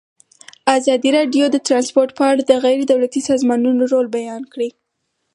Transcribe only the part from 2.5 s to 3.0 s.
غیر